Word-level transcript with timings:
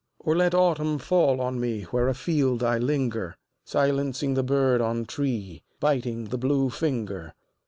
Or 0.17 0.35
let 0.35 0.55
autumn 0.55 0.97
fall 0.97 1.39
on 1.39 1.59
me 1.59 1.83
Where 1.83 2.07
afield 2.07 2.63
I 2.63 2.79
linger, 2.79 3.37
Silencing 3.63 4.33
the 4.33 4.41
bird 4.41 4.81
on 4.81 5.05
tree, 5.05 5.61
Biting 5.79 6.29
the 6.29 6.39
blue 6.39 6.71
finger. 6.71 7.35